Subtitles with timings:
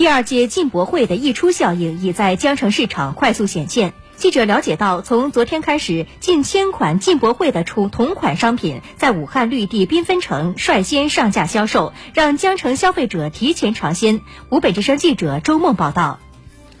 [0.00, 3.92] 第二届进博会的溢出效应已在江城市场快速显现。
[4.16, 14.22] 记者了解到，从昨天开始，近千款进博会的出同款商品在武汉绿地缤纷城率先上架销售，让江城消费者提前尝鲜。
[14.48, 16.18] 湖北之声记者周梦报道。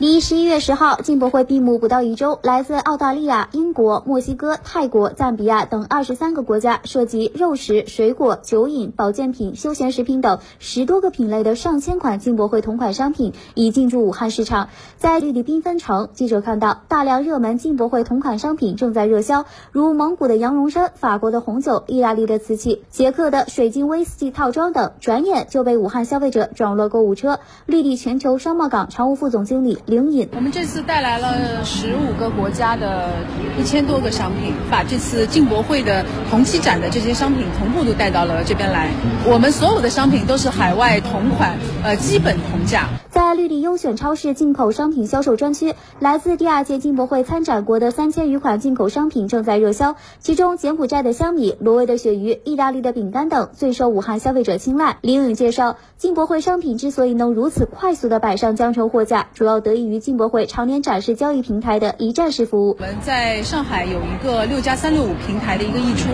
[0.00, 14.70] 离十一月十号进博会闭幕不到一周，来自澳大利亚、英国、墨西哥、泰国、赞比亚等二十三个国家，涉及肉食、水果、酒饮、保健品、休闲食品等十多个品类的上千款进博会同款商品已进驻武汉市场。
[14.96, 27.38] 在绿地缤纷城，记者看到大量热门进博会同款商品正在热销，如蒙古的羊绒衫、法国的红酒、意大利的瓷器、捷克的水晶威士忌套装等，转眼就被武汉消费者装了购物车。
[27.66, 29.78] 绿地全球商贸港常务副总经理。
[29.90, 33.10] 灵隐，我们这次带来了十五个国家的
[33.58, 38.88] 一千多个商品，把这次进博会的同期展的这些商品同步都带到了这边来。
[39.26, 42.88] 我们所有的商品都是海外同款，呃，基本同价。
[43.30, 54.96] 在绿地优选超市进口商品销售专区，来自第二届进博会参展国的三千余款进口商品正在热销，其中柬埔寨的香米、挪威的鳕鱼、意大利的饼干等最受武汉消费者青睐。
[55.02, 62.76] 林颖介绍，进博会商品之所以能如此快速的摆上江城货架，主要得益于进博会常年展示交易平台的一站式服务。
[62.80, 66.08] 我们在上海有一个六加三六五平台的一个溢出，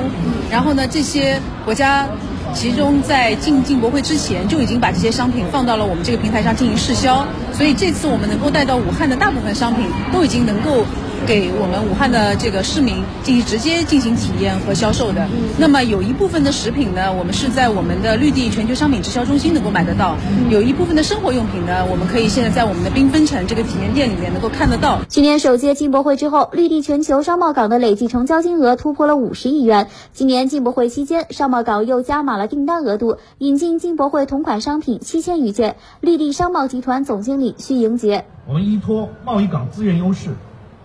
[0.50, 2.06] 然后呢，这些国家。
[2.54, 10.84] 其中在进进博会之前就已经把这些商品放到了我们这个平台上进行试销，所以这次我们能够带到武汉的大部分商品都已经能够。
[11.26, 15.28] 给我们武汉的这个市民进行直接进行体验和销售的。
[15.58, 20.16] 那么有一部分的食品呢，我们是在我们的绿地全球商品直销中心能够买得到；
[20.50, 25.00] 有一部分的生活用品呢，我们可以现在在我们的缤纷城这个体验店里面能够看得到。
[25.08, 29.88] 去年首届进博会之后，绿地全球商贸港的累计成交金额突破了五十亿元。
[30.12, 35.76] 今年进博会期间，商贸港又加码了订单额度，引进进博会同款商品七千余件。
[36.00, 40.30] 绿地商贸集团总经理徐迎杰：我们依托贸易港资源优势。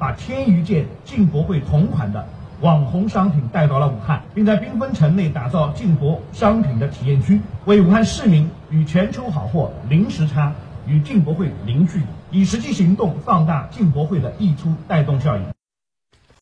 [0.02, 2.28] 把千余件进博会同款的
[2.60, 10.54] 网红商品带到了武汉，并在缤纷城内打造进博商品的体验区，为武汉市民与全球好货零时差、
[10.88, 15.44] 与进博会零距离，以实际行动放大进博会的溢出带动效应。